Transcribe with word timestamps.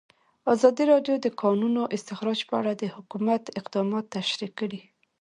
ازادي 0.53 0.83
راډیو 0.91 1.15
د 1.19 1.23
د 1.25 1.27
کانونو 1.41 1.81
استخراج 1.95 2.39
په 2.49 2.53
اړه 2.61 2.71
د 2.75 2.83
حکومت 2.95 3.43
اقدامات 3.59 4.05
تشریح 4.17 4.51
کړي. 4.59 4.81